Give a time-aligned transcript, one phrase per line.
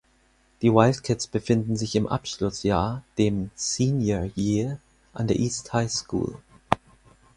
[0.63, 4.79] Die Wildcats befinden sich im Abschlussjahr, dem "Senior Year",
[5.13, 6.39] an der East High School.